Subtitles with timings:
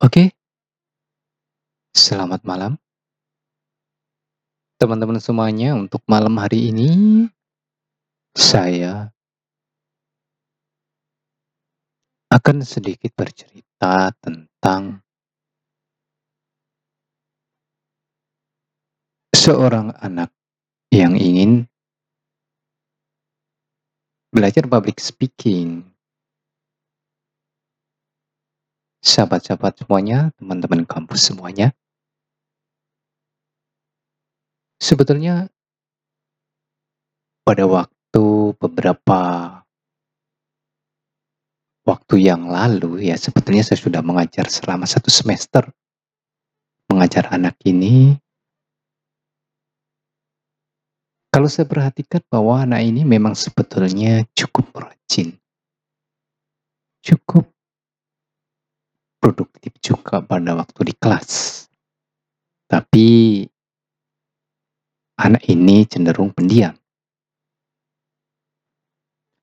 [0.00, 0.32] Oke.
[1.92, 2.80] Selamat malam.
[4.80, 6.88] Teman-teman semuanya, untuk malam hari ini
[8.32, 9.12] saya
[12.32, 15.04] akan sedikit bercerita tentang
[19.36, 20.32] seorang anak
[20.88, 21.68] yang ingin
[24.32, 25.84] belajar public speaking.
[29.00, 31.72] Sahabat-sahabat semuanya, teman-teman kampus semuanya.
[34.80, 35.48] Sebetulnya
[37.44, 38.24] pada waktu
[38.60, 39.20] beberapa
[41.84, 45.68] waktu yang lalu ya, sebetulnya saya sudah mengajar selama satu semester
[46.90, 48.18] mengajar anak ini
[51.30, 55.38] kalau saya perhatikan bahwa anak ini memang sebetulnya cukup rajin.
[57.06, 57.46] Cukup
[59.20, 61.30] produktif juga pada waktu di kelas.
[62.66, 63.44] Tapi
[65.20, 66.72] anak ini cenderung pendiam.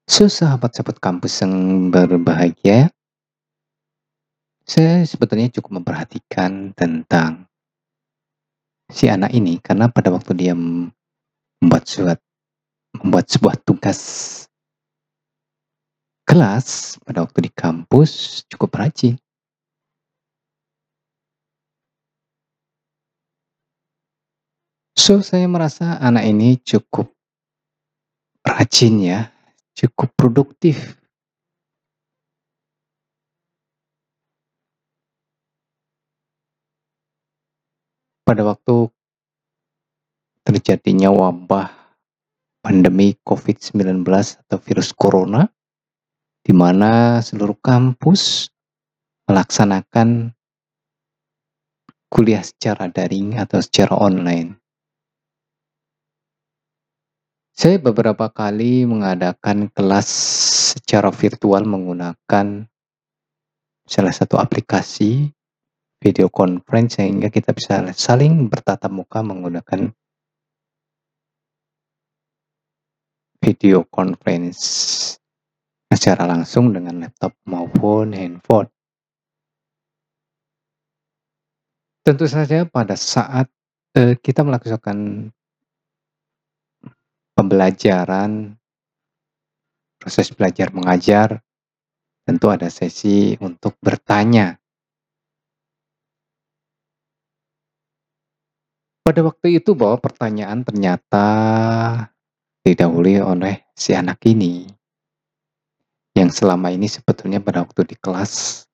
[0.07, 1.53] So, sahabat-sahabat kampus yang
[1.91, 2.89] berbahagia,
[4.63, 7.45] saya sebetulnya cukup memperhatikan tentang
[8.87, 12.19] si anak ini karena pada waktu dia membuat suat
[12.95, 13.99] membuat sebuah tugas
[16.23, 19.19] kelas pada waktu di kampus cukup rajin.
[25.07, 27.07] So, saya merasa anak ini cukup
[28.43, 29.31] rajin ya,
[29.71, 30.99] cukup produktif.
[38.27, 38.91] Pada waktu
[40.43, 41.71] terjadinya wabah
[42.59, 44.03] pandemi COVID-19
[44.43, 45.47] atau virus corona,
[46.43, 48.51] di mana seluruh kampus
[49.23, 50.35] melaksanakan
[52.11, 54.66] kuliah secara daring atau secara online.
[57.57, 60.05] Saya beberapa kali mengadakan kelas
[60.77, 62.69] secara virtual menggunakan
[63.81, 65.33] salah satu aplikasi
[65.97, 69.89] video conference sehingga kita bisa saling bertatap muka menggunakan
[73.41, 74.61] video conference
[75.89, 78.69] secara langsung dengan laptop maupun handphone.
[82.05, 83.49] Tentu saja pada saat
[83.97, 85.33] uh, kita melakukan
[87.37, 88.57] pembelajaran,
[90.01, 91.37] proses belajar mengajar,
[92.25, 94.57] tentu ada sesi untuk bertanya
[99.07, 101.27] Pada waktu itu bahwa pertanyaan ternyata
[102.59, 104.67] didahului oleh si anak ini.
[106.11, 108.67] Yang selama ini sebetulnya pada waktu di kelas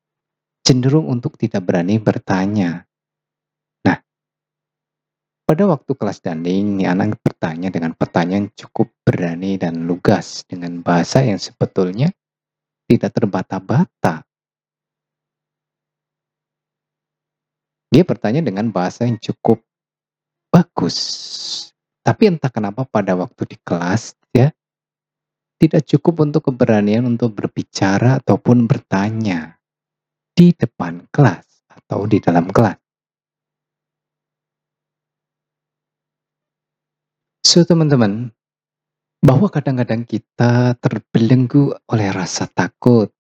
[0.66, 2.81] cenderung untuk tidak berani bertanya.
[5.53, 11.22] Pada waktu kelas danding, ini anak bertanya dengan pertanyaan cukup berani dan lugas dengan bahasa
[11.22, 12.09] yang sebetulnya
[12.90, 14.25] tidak terbata-bata.
[17.86, 19.62] Dia bertanya dengan bahasa yang cukup
[20.50, 20.97] bagus.
[22.02, 24.50] Tapi entah kenapa pada waktu di kelas ya
[25.62, 29.62] tidak cukup untuk keberanian untuk berbicara ataupun bertanya
[30.34, 32.83] di depan kelas atau di dalam kelas.
[37.53, 38.34] So teman-teman,
[39.22, 43.14] bahwa kadang-kadang kita terbelenggu oleh rasa takut,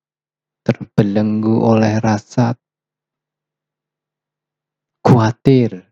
[0.65, 2.57] terbelenggu oleh rasa
[5.05, 5.85] khawatir,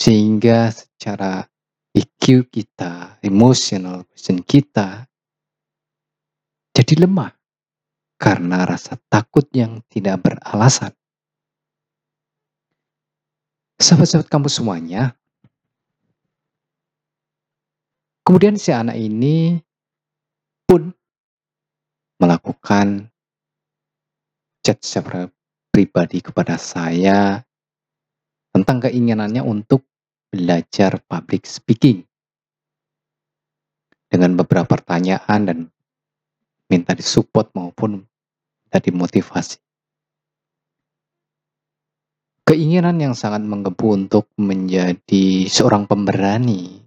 [0.00, 1.44] sehingga secara
[1.92, 5.04] EQ kita, emotional quotient kita,
[6.72, 7.36] jadi lemah
[8.16, 10.96] karena rasa takut yang tidak beralasan.
[13.76, 15.12] Sahabat-sahabat kamu semuanya,
[18.26, 19.54] kemudian si anak ini
[20.66, 20.90] pun
[22.18, 23.06] melakukan
[24.66, 25.30] chat secara
[25.70, 27.38] pribadi kepada saya
[28.50, 29.86] tentang keinginannya untuk
[30.34, 32.02] belajar public speaking
[34.10, 35.58] dengan beberapa pertanyaan dan
[36.66, 39.62] minta disupport maupun minta dimotivasi.
[42.46, 46.85] Keinginan yang sangat menggebu untuk menjadi seorang pemberani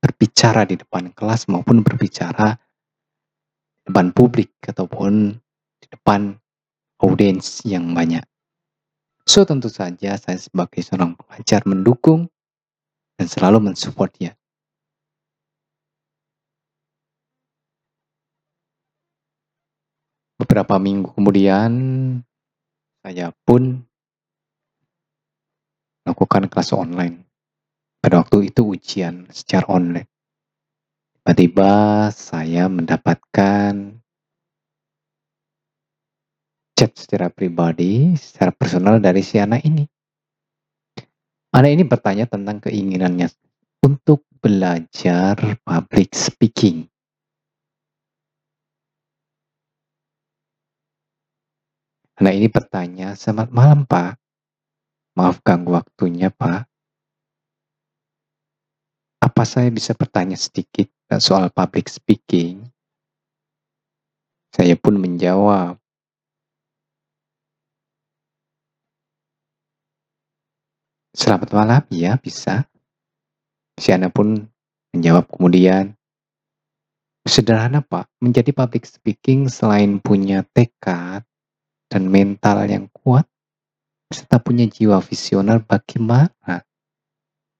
[0.00, 2.54] berbicara di depan kelas maupun berbicara
[3.74, 5.34] di depan publik ataupun
[5.82, 6.36] di depan
[7.02, 8.24] audiens yang banyak.
[9.26, 12.30] So tentu saja saya sebagai seorang pengajar mendukung
[13.18, 14.32] dan selalu mensupport dia.
[20.38, 21.72] Beberapa minggu kemudian
[23.02, 23.82] saya pun
[26.06, 27.25] melakukan kelas online.
[28.00, 30.08] Pada waktu itu ujian secara online.
[31.26, 33.98] Tiba-tiba saya mendapatkan
[36.76, 39.82] chat secara pribadi, secara personal dari si anak ini.
[41.56, 43.32] Anak ini bertanya tentang keinginannya
[43.80, 46.84] untuk belajar public speaking.
[52.20, 54.20] Anak ini bertanya, "Selamat malam, Pak.
[55.16, 56.75] Maaf ganggu waktunya, Pak.
[59.36, 60.88] Apa saya bisa bertanya sedikit
[61.20, 62.64] soal public speaking?"
[64.48, 65.76] Saya pun menjawab.
[71.12, 72.64] Selamat malam, iya bisa.
[73.76, 74.48] Si anak pun
[74.96, 75.92] menjawab kemudian,
[77.28, 81.28] Sederhana Pak, menjadi public speaking selain punya tekad
[81.92, 83.28] dan mental yang kuat,
[84.08, 86.64] serta punya jiwa visioner bagaimana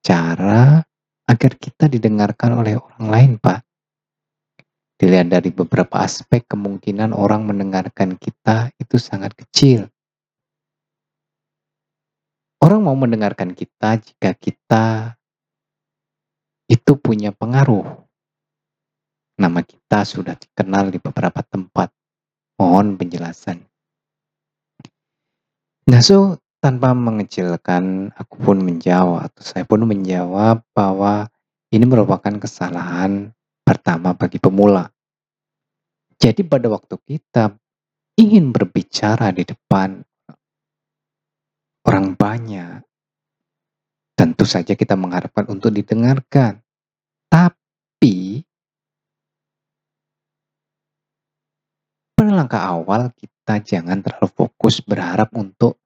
[0.00, 0.81] cara
[1.26, 3.61] agar kita didengarkan oleh orang lain Pak.
[4.96, 9.93] Dilihat dari beberapa aspek kemungkinan orang mendengarkan kita itu sangat kecil.
[12.64, 14.84] Orang mau mendengarkan kita jika kita
[16.73, 17.84] itu punya pengaruh.
[19.37, 21.93] Nama kita sudah dikenal di beberapa tempat.
[22.56, 23.61] Mohon penjelasan.
[25.93, 31.30] Nah, so tanpa mengecilkan, aku pun menjawab atau saya pun menjawab bahwa
[31.70, 33.30] ini merupakan kesalahan
[33.62, 34.90] pertama bagi pemula.
[36.18, 37.54] Jadi pada waktu kita
[38.18, 40.02] ingin berbicara di depan
[41.86, 42.82] orang banyak,
[44.19, 46.58] tentu saja kita mengharapkan untuk didengarkan.
[47.30, 48.42] Tapi
[52.19, 55.78] pada langkah awal kita jangan terlalu fokus berharap untuk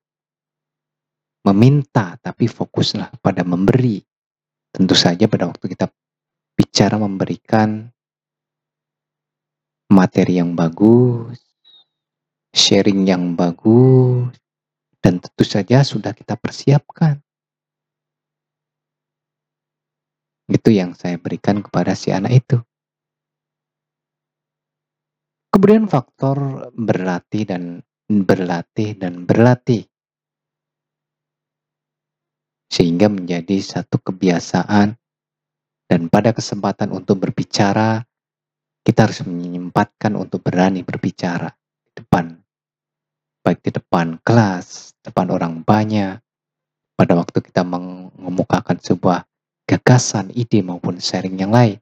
[1.46, 4.00] meminta, tapi fokuslah pada memberi.
[4.70, 5.90] Tentu saja pada waktu kita
[6.54, 7.90] bicara memberikan
[9.90, 11.42] materi yang bagus,
[12.54, 14.30] sharing yang bagus,
[15.02, 17.18] dan tentu saja sudah kita persiapkan.
[20.50, 22.58] Itu yang saya berikan kepada si anak itu.
[25.50, 27.62] Kemudian faktor berlatih dan
[28.06, 29.86] berlatih dan berlatih.
[32.70, 34.94] Sehingga menjadi satu kebiasaan
[35.90, 38.06] dan pada kesempatan untuk berbicara,
[38.86, 41.50] kita harus menyempatkan untuk berani berbicara
[41.82, 42.38] di depan.
[43.42, 46.22] Baik di depan kelas, depan orang banyak,
[46.94, 49.24] pada waktu kita mengemukakan sebuah
[49.64, 51.80] gagasan, ide maupun sharing yang lain.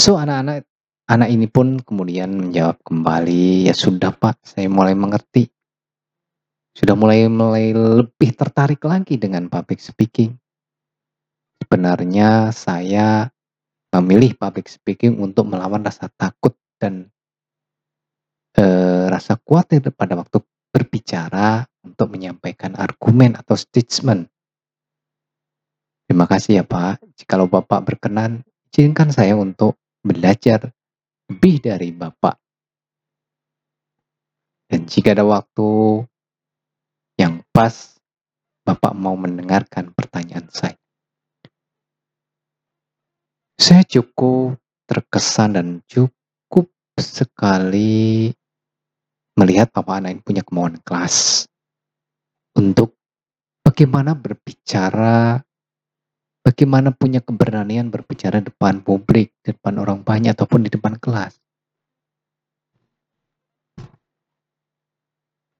[0.00, 0.64] So anak-anak
[1.12, 5.51] anak ini pun kemudian menjawab kembali, ya sudah Pak, saya mulai mengerti.
[6.72, 10.32] Sudah mulai mulai lebih tertarik lagi dengan public speaking.
[11.60, 13.28] Sebenarnya saya
[13.92, 17.12] memilih public speaking untuk melawan rasa takut dan
[18.56, 18.64] e,
[19.12, 20.40] rasa khawatir pada waktu
[20.72, 24.32] berbicara untuk menyampaikan argumen atau statement.
[26.08, 27.04] Terima kasih ya Pak.
[27.20, 28.40] Jikalau Bapak berkenan,
[28.72, 30.72] izinkan saya untuk belajar
[31.28, 32.36] lebih dari Bapak.
[34.72, 35.68] Dan jika ada waktu
[37.52, 37.92] pas,
[38.62, 40.78] Bapak mau mendengarkan pertanyaan saya.
[43.60, 48.32] Saya cukup terkesan dan cukup sekali
[49.36, 51.46] melihat Bapak anak ini punya kemauan kelas
[52.56, 52.94] untuk
[53.64, 55.40] bagaimana berbicara,
[56.44, 61.34] bagaimana punya keberanian berbicara depan publik, depan orang banyak ataupun di depan kelas.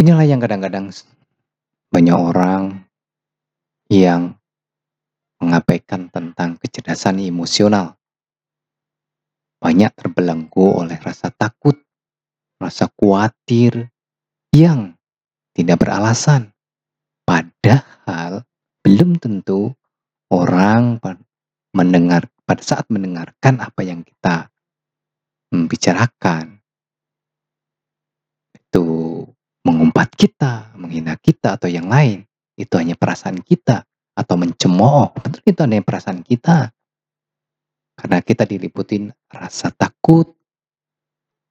[0.02, 0.90] Inilah yang kadang-kadang
[1.92, 2.88] banyak orang
[3.92, 4.32] yang
[5.36, 8.00] mengabaikan tentang kecerdasan emosional.
[9.60, 11.76] Banyak terbelenggu oleh rasa takut,
[12.56, 13.92] rasa khawatir
[14.56, 14.96] yang
[15.52, 16.56] tidak beralasan.
[17.28, 18.48] Padahal
[18.80, 19.76] belum tentu
[20.32, 20.96] orang
[21.76, 24.48] mendengar pada saat mendengarkan apa yang kita
[25.52, 26.64] membicarakan
[28.56, 28.86] itu
[29.72, 32.28] mengumpat kita, menghina kita atau yang lain.
[32.52, 35.16] Itu hanya perasaan kita atau mencemooh.
[35.16, 36.68] Betul itu ada perasaan kita.
[37.96, 40.28] Karena kita diliputin rasa takut,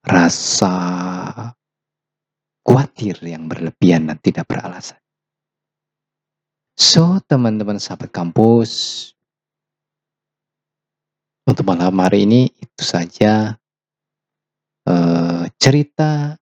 [0.06, 0.74] rasa
[2.62, 4.98] khawatir yang berlebihan dan tidak beralasan.
[6.78, 8.72] So, teman-teman sahabat kampus,
[11.46, 13.54] untuk malam hari ini itu saja
[14.88, 16.40] uh, cerita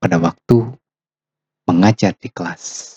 [0.00, 0.80] pada waktu
[1.68, 2.96] mengajar di kelas.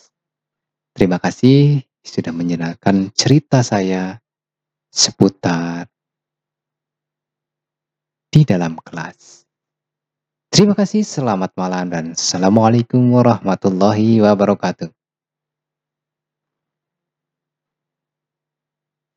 [0.96, 4.18] Terima kasih sudah menyenangkan cerita saya
[4.88, 5.86] seputar
[8.32, 9.44] di dalam kelas.
[10.54, 15.03] Terima kasih, selamat malam dan Assalamualaikum warahmatullahi wabarakatuh.